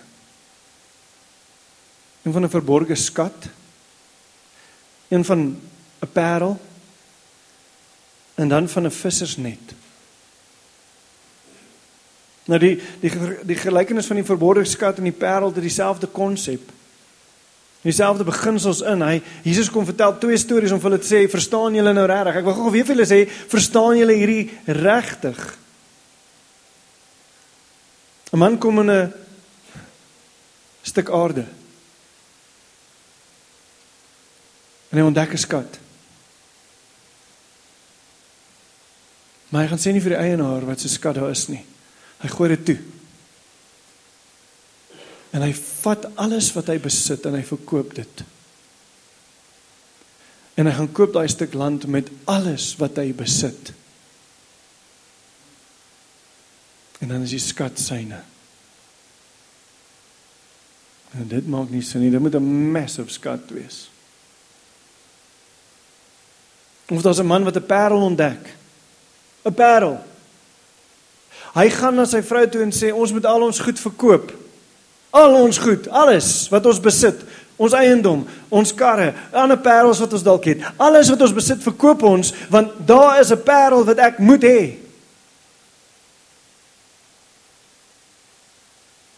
[2.21, 3.47] Een van 'n verborgde skat,
[5.07, 5.59] een van
[5.99, 6.59] 'n parel
[8.35, 9.73] en dan van 'n vissersnet.
[12.45, 13.11] Nou die die
[13.45, 16.71] die gelykenis van die verborgde skat en die parel het dieselfde konsep.
[17.81, 19.01] Dieselfde beginsels in.
[19.01, 22.37] Hy Jesus kom vertel twee stories om vir hulle te sê, verstaan julle nou regtig?
[22.41, 25.57] Ek wil gou weer vir julle sê, verstaan julle hierdie regtig?
[28.31, 29.13] 'n Man kom in 'n
[30.83, 31.45] stuk aarde.
[34.91, 35.79] En hy ontdek 'n skat.
[39.49, 41.65] Maar hy gaan sê nie vir die eienaar wat se skat daar is nie.
[42.21, 42.79] Hy gooi dit toe.
[45.31, 48.23] En hy vat alles wat hy besit en hy verkoop dit.
[50.59, 53.71] En hy gaan koop daai stuk land met alles wat hy besit.
[57.01, 58.19] En dan is die skat syne.
[61.17, 62.11] En dit maak nie sin nie.
[62.11, 63.89] Dit moet 'n massive skat wees.
[66.91, 68.55] Of daar's 'n man wat 'n parel ontdek.
[69.45, 70.03] 'n Parel.
[71.53, 74.40] Hy gaan na sy vrou toe en sê ons moet al ons goed verkoop.
[75.11, 77.23] Al ons goed, alles wat ons besit,
[77.59, 82.05] ons eiendom, ons karre, ander parels wat ons dalk het, alles wat ons besit verkoop
[82.07, 84.61] ons want daar is 'n parel wat ek moet hê.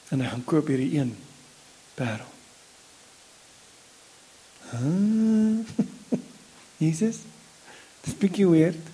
[0.10, 1.16] En hy gaan koop hierdie een
[1.96, 2.30] parel.
[4.70, 5.66] Huh?
[6.86, 7.18] Jesus?
[8.02, 8.92] Dis bietjie weird.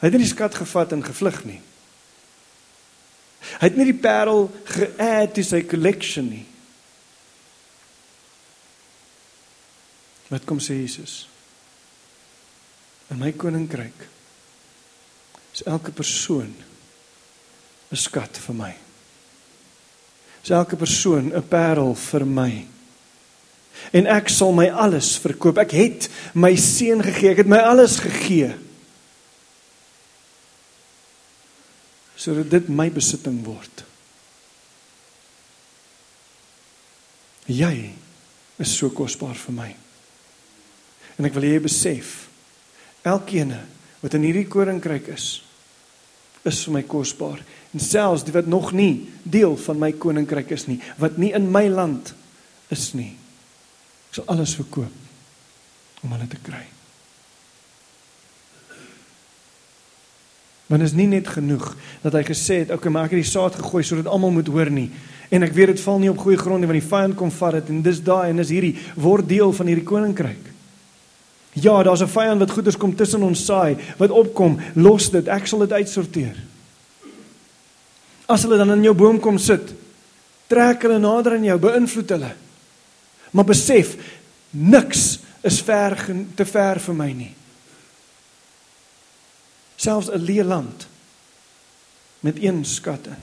[0.00, 1.60] Hy het nie die skat gevat en gevlug nie.
[3.60, 6.46] Hy het nie die parel ge-add to sy collection nie.
[10.32, 11.26] Wat kom sê Jesus?
[13.12, 14.06] In my koninkryk
[15.52, 16.54] is elke persoon
[17.92, 18.74] 'n skat vir my.
[20.42, 22.66] Is elke persoon 'n parel vir my.
[23.92, 25.58] En ek sal my alles verkoop.
[25.58, 27.30] Ek het my seun gegee.
[27.30, 28.54] Ek het my alles gegee.
[32.22, 33.82] Sodat dit my besitting word.
[37.50, 37.74] Jy
[38.62, 39.70] is so kosbaar vir my.
[41.18, 42.12] En ek wil hê jy besef
[43.06, 43.56] elkeen
[44.02, 45.40] wat in hierdie koninkryk is
[46.46, 47.38] is vir my kosbaar
[47.70, 51.46] en selfs die wat nog nie deel van my koninkryk is nie, wat nie in
[51.54, 52.14] my land
[52.74, 53.12] is nie.
[54.10, 56.64] Ek sal alles verkoop om hulle te kry.
[60.66, 63.54] Want is nie net genoeg dat hy gesê het, "Oké, maar ek het die saad
[63.54, 64.90] gegooi sodat almal moet hoor nie."
[65.30, 67.52] En ek weet dit val nie op goeie grond nie want die vyand kom vat
[67.52, 70.50] dit en dis daai en dis hierdie word deel van hierdie koninkryk.
[71.52, 75.46] Ja, daar's 'n vyand wat goeders kom tussen ons saai, wat opkom, los dit, ek
[75.46, 76.36] sal dit uitsorteer.
[78.28, 79.74] As hulle dan in jou boom kom sit,
[80.46, 82.32] trek hulle nader aan jou, beïnvloed hulle.
[83.30, 83.96] Maar besef,
[84.50, 85.96] niks is ver
[86.34, 87.34] te ver vir my nie
[89.82, 90.86] selfs 'n leë land
[92.20, 93.22] met een skat in.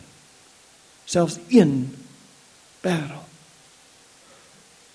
[1.06, 1.96] Selfs een
[2.82, 3.24] parel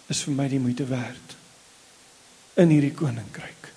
[0.07, 1.37] is vir my die moeite werd
[2.55, 3.73] in hierdie koninkryk.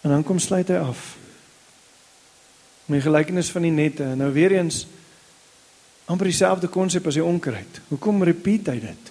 [0.00, 1.16] En dan kom sluit hy af.
[2.88, 4.04] My gelykenis van die nette.
[4.16, 4.86] Nou weer eens
[6.08, 7.80] amper dieselfde konsep as die onkruid.
[7.88, 9.10] Hoekom repeat hy dit?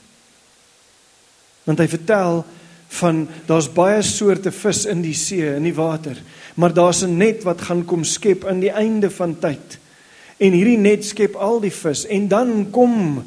[1.64, 2.46] Want hy vertel
[2.88, 6.18] van daar's baie soorte vis in die see in die water
[6.58, 9.78] maar daar's 'n net wat gaan kom skep aan die einde van tyd.
[10.38, 13.26] En hierdie net skep al die vis en dan kom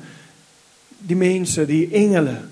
[0.99, 2.43] die mense die engele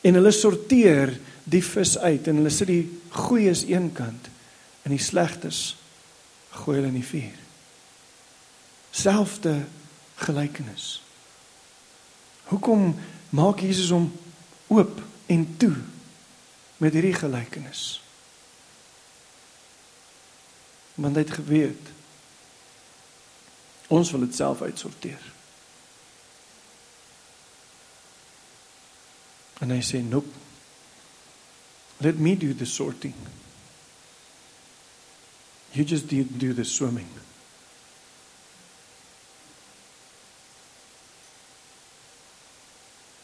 [0.00, 4.28] en hulle sorteer die vis uit en hulle sit die goeies een kant
[4.82, 5.76] en die slegtes
[6.50, 7.38] gooi hulle in die vuur.
[8.90, 9.64] Selfde
[10.14, 11.02] gelykenis.
[12.44, 12.94] Hoekom
[13.30, 14.12] maak Jesus hom
[14.68, 15.74] oop en toe
[16.76, 17.84] met hierdie gelykenis.
[20.94, 21.92] Want hy het geweet
[23.92, 25.22] ons wil dit self uitsorteer.
[29.62, 30.28] En hy sê, "Nope.
[31.96, 33.14] Let me do the sorting."
[35.72, 37.08] You just do, do the swimming.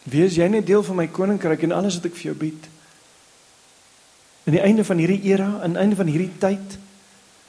[0.03, 2.67] Wees jy net deel van my koninkryk en alles wat ek vir jou bied.
[4.45, 6.79] In die einde van hierdie era, aan die einde van hierdie tyd,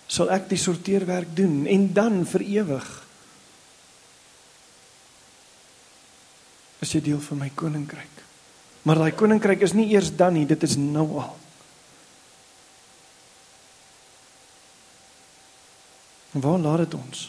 [0.07, 2.89] sal ek die sorteerwerk doen en dan vir ewig.
[6.83, 8.21] Is jy deel van my koninkryk?
[8.83, 11.37] Maar daai koninkryk is nie eers dan nie, dit is nou al.
[16.33, 17.23] Waar laat dit ons?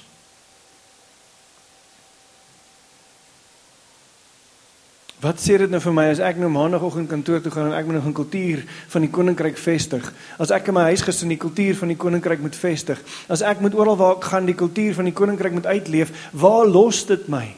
[5.25, 7.87] Wat sê dit nou vir my as ek nou maandagooggend kantoor toe gaan en ek
[7.89, 8.61] moet nog 'n kultuur
[8.93, 10.13] van die koninkryk vestig?
[10.39, 13.75] As ek in my huisgesin die kultuur van die koninkryk moet vestig, as ek moet
[13.75, 17.55] oral waar ek gaan die kultuur van die koninkryk moet uitleef, waar los dit my?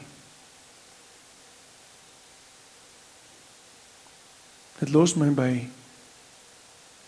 [4.79, 5.67] Dit los my by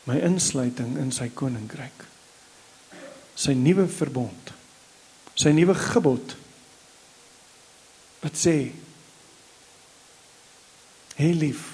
[0.03, 2.05] my insluiting in sy koninkryk.
[3.35, 4.51] Sy nuwe verbond.
[5.35, 6.35] Sy nuwe gebod.
[8.19, 8.71] Wat sê
[11.19, 11.73] Hê lief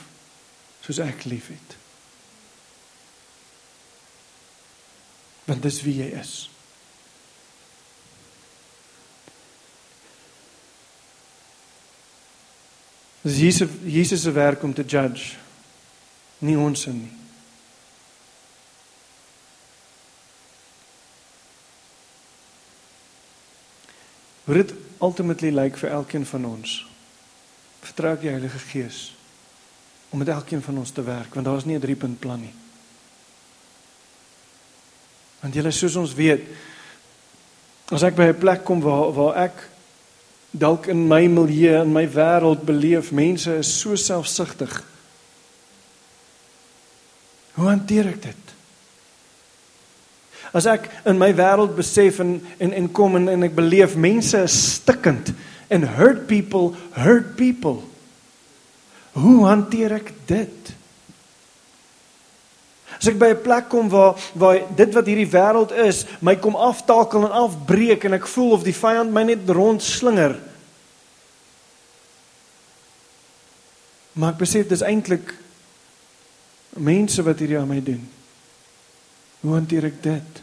[0.81, 1.75] soos ek liefhet.
[5.45, 6.33] Want dis wie jy is.
[13.25, 15.37] Dis Jesus Jesus se werk om te judge.
[16.41, 17.11] Nie ons nie.
[24.45, 26.79] Hoe dit ultimately lyk like vir elkeen van ons.
[27.85, 29.14] Vertrou die Heilige Gees
[30.09, 32.53] om met elkeen van ons te werk want daar is nie 'n driepunt plan nie.
[35.41, 36.41] Want julle soos ons weet
[37.93, 39.69] as ek by 'n plek kom waar waar ek
[40.51, 44.83] dalk in my milieu en my wêreld beleef mense is so selfsugtig.
[47.53, 48.53] Hoe hanteer ek dit?
[50.55, 54.37] As ek in my wêreld besef en en en kom en, en ek beleef mense
[54.37, 55.33] is stikkend
[55.67, 57.83] en hurt people hurt people.
[59.15, 60.71] Hoe hanteer ek dit?
[62.95, 66.55] As ek by 'n plek kom waar waar dit wat hierdie wêreld is, my kom
[66.55, 70.35] aftakel en afbreek en ek voel of die vyand my net rondslinger.
[74.15, 75.35] Maar ek besef dis eintlik
[76.75, 78.03] mense wat hierdie aan my doen.
[79.41, 80.41] Hoe hanteer ek dit?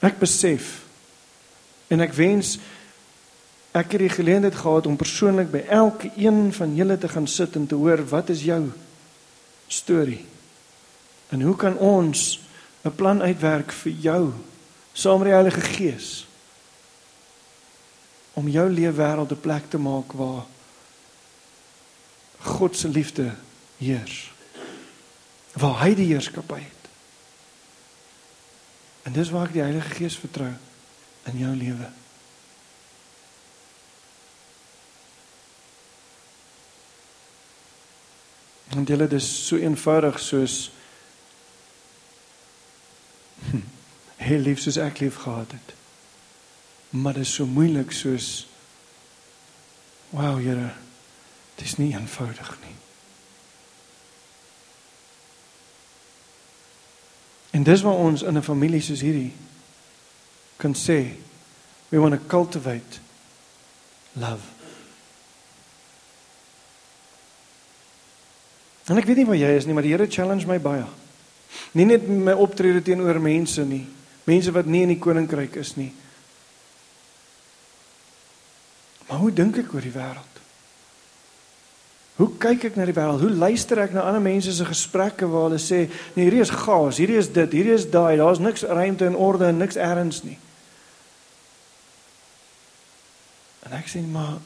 [0.00, 0.80] Ek besef
[1.88, 2.58] en ek wens
[3.70, 7.54] Ek het die geleentheid gehad om persoonlik by elke een van julle te gaan sit
[7.56, 8.64] en te hoor wat is jou
[9.70, 10.24] storie?
[11.30, 12.40] En hoe kan ons
[12.84, 14.32] 'n plan uitwerk vir jou
[14.92, 16.26] saam met die Heilige Gees
[18.32, 20.44] om jou lewe wêreld 'n plek te maak waar
[22.40, 23.34] God se liefde
[23.78, 24.32] heers.
[25.52, 26.88] Waar hy die heerskappy het.
[29.02, 30.52] En dis waar ek die Heilige Gees vertrou
[31.22, 31.88] in jou lewe.
[38.70, 40.70] Want julle dis so eenvoudig soos
[44.28, 45.74] heel lief soos ek lief gehad het.
[46.90, 48.46] Maar dit is so moeilik soos
[50.10, 50.70] wow, Here.
[51.54, 52.74] Dit is nie eenvoudig nie.
[57.50, 59.32] En dis waar ons in 'n familie soos hierdie
[60.56, 61.14] kan sê
[61.88, 62.98] we want to cultivate
[64.12, 64.59] love.
[68.90, 70.86] En ek weet nie waar jy is nie, maar die Here challenge my baie.
[71.78, 73.84] Nie net my optrede teenoor mense nie,
[74.26, 75.92] mense wat nie in die koninkryk is nie.
[79.06, 80.26] Maar hoe dink ek oor die wêreld?
[82.20, 83.22] Hoe kyk ek na die wêreld?
[83.22, 86.98] Hoe luister ek na ander mense se gesprekke waar hulle sê, "Nee, hierdie is gaas,
[86.98, 90.38] hierdie is dit, hierdie is daai, daar's niks ruimte en orde en niks erns nie."
[93.62, 94.38] En ek sê, "Maar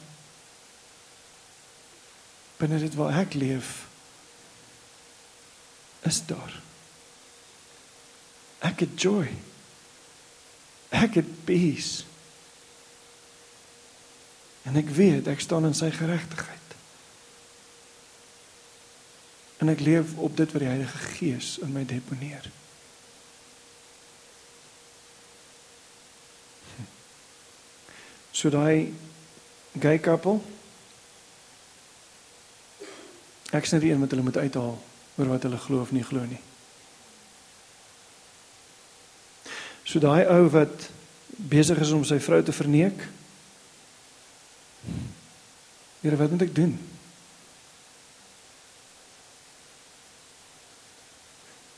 [2.57, 3.85] binne dit waar ek leef,
[6.05, 6.53] is daar.
[8.65, 9.29] Ek het joy.
[10.89, 12.05] Ek het peace.
[14.65, 16.61] En ek weet ek staan in sy geregtigheid.
[19.61, 22.49] En ek leef op dit wat die Heilige Gees in my deponeer.
[28.35, 28.91] So daai
[29.79, 30.41] gay couple
[33.55, 34.75] ek sien die een wat hulle moet uithaal
[35.15, 36.41] oor wat hulle glo of nie glo nie.
[39.85, 40.89] So daai ou wat
[41.35, 43.05] besig is om sy vrou te verneek.
[46.01, 46.75] Here, wat moet ek doen?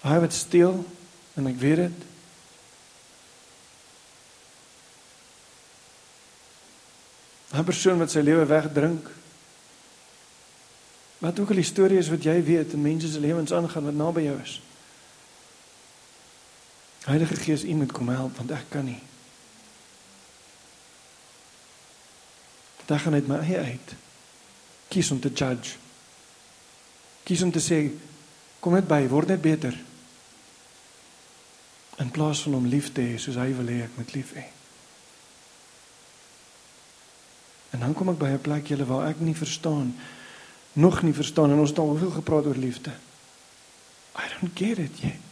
[0.08, 0.82] Hy wat steel
[1.38, 2.06] en ek weet dit.
[7.58, 9.08] Hy persoon wat sy lewe wegdrink.
[11.18, 13.94] Wat ook al die storie is wat jy weet en mense se lewens aangaan wat
[13.98, 14.62] naby jou is.
[17.08, 19.02] Heilige Gees, U moet kom help want ek kan nie.
[22.86, 23.96] Dit gaan uit my eie uit.
[24.88, 25.76] Kies om te judge.
[27.24, 27.80] Kies om te sê
[28.60, 29.76] kom net by, word net beter.
[31.98, 34.46] In plaas van om lief te hê soos hy wil hê ek moet lief hê.
[37.76, 39.96] En dan kom ek by 'n plek julle waar ek nie verstaan
[40.78, 42.94] nog nie verstaan en ons het al hoeveel gepraat oor liefde.
[44.18, 45.26] I don't get it yet.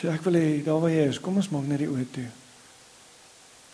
[0.00, 2.26] So ek wil hê daar waar jy is, kom ons maak net die oë toe.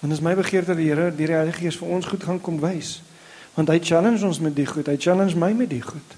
[0.02, 2.40] Want dit is my begeerte dat die Here die Heilige Gees vir ons goed gaan
[2.42, 2.98] kom wys.
[3.54, 6.16] Want hy challenge ons met die goed, hy challenge my met die goed.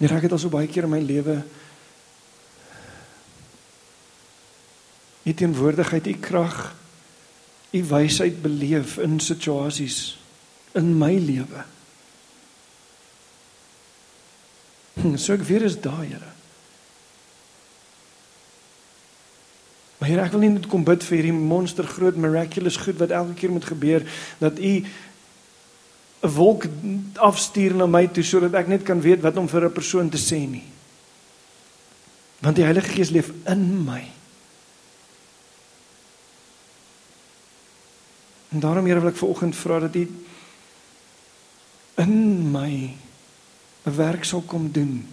[0.00, 1.42] Hier raak dit al so baie keer in my lewe.
[5.28, 6.56] U teenwoordigheid, u krag,
[7.76, 9.98] u wysheid beleef in situasies
[10.72, 11.66] in my lewe.
[15.00, 16.32] Hm, so ek weer is daai, Here.
[20.00, 23.12] Maar Here, ek wil nie net kom bid vir hierdie monster groot miraculous goed wat
[23.12, 24.06] elke keer moet gebeur
[24.40, 24.78] dat u
[26.20, 26.66] 'n wolk
[27.16, 30.18] afstuur na my toe sodat ek net kan weet wat om vir 'n persoon te
[30.18, 30.64] sê nie.
[32.40, 34.04] Want die Heilige Gees leef in my.
[38.48, 40.08] En daarom Here wil ek vanoggend vra dat U
[41.96, 42.96] in my
[43.86, 45.06] 'n werk sal kom doen.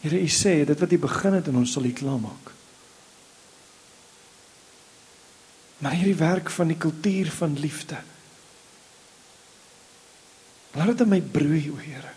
[0.00, 2.50] Here, U sê dit wat U begin het in ons sal U klaarmaak.
[5.78, 7.96] Maar hierdie werk van die kultuur van liefde
[10.78, 12.10] Laat dit in my broei, o Here.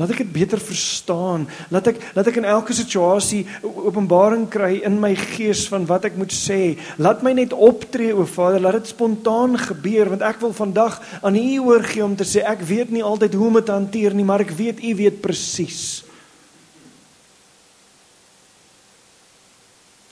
[0.00, 1.44] Laat ek dit beter verstaan.
[1.70, 6.16] Laat ek laat ek in elke situasie openbaring kry in my gees van wat ek
[6.18, 6.78] moet sê.
[6.96, 8.62] Laat my net optree, o Vader.
[8.64, 12.64] Laat dit spontaan gebeur want ek wil vandag aan U oorgee om te sê ek
[12.66, 15.82] weet nie altyd hoe om dit hanteer nie, maar ek weet U weet presies.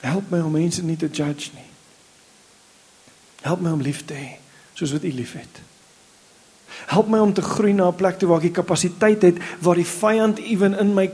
[0.05, 1.67] Help my om mense nie te judge nie.
[3.41, 4.31] Help my om lief te hê
[4.77, 5.65] soos wat U liefhet.
[6.89, 9.75] Help my om te groei na 'n plek toe waar ek die kapasiteit het waar
[9.75, 11.11] die vyand ewen in my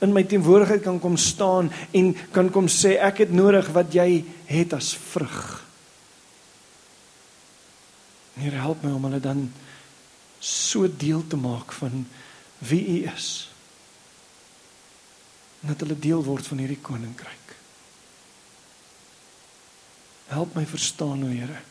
[0.00, 4.24] in my teenwoordigheid kan kom staan en kan kom sê ek het nodig wat jy
[4.46, 5.66] het as vrug.
[8.34, 9.52] Here help my om hulle dan
[10.38, 12.06] so deel te maak van
[12.58, 13.50] wie U is.
[15.60, 17.56] Dat hulle deel word van hierdie koninkryk.
[20.28, 21.69] Help my verstaan, o Here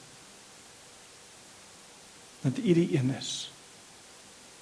[2.41, 3.51] dat U die een is.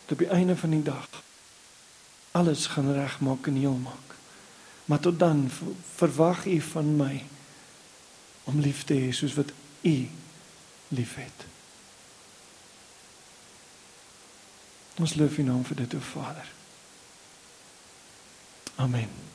[0.06, 1.08] Dat op die einde van die dag
[2.32, 4.16] alles gaan regmaak en heel maak.
[4.86, 5.52] Maar tot dan
[5.96, 7.26] verwag U van my
[8.44, 9.52] om lief te hê soos wat
[9.82, 10.10] U
[10.88, 11.46] liefhet.
[14.98, 16.52] Ons loof U naam vir dit, o Vader.
[18.76, 19.27] Amen.